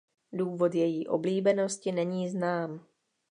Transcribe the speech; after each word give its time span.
Důvod 0.33 0.75
její 0.75 1.07
oblíbenosti 1.07 1.91
není 1.91 2.29
znám. 2.29 2.85